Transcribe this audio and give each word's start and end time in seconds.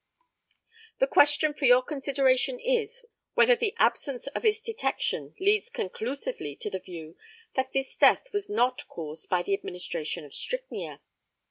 The 0.99 1.05
question 1.05 1.53
for 1.53 1.65
your 1.65 1.83
consideration 1.83 2.59
is, 2.59 3.05
whether 3.35 3.55
the 3.55 3.75
absence 3.77 4.25
of 4.25 4.43
its 4.43 4.59
detection 4.59 5.35
leads 5.39 5.69
conclusively 5.69 6.55
to 6.55 6.71
the 6.71 6.79
view 6.79 7.15
that 7.55 7.71
this 7.73 7.95
death 7.95 8.33
was 8.33 8.49
not 8.49 8.87
caused 8.87 9.29
by 9.29 9.43
the 9.43 9.53
administration 9.53 10.25
of 10.25 10.33
strychnia. 10.33 11.01